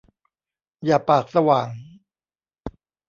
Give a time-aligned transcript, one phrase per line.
[0.85, 1.69] อย่าปากสว่าง!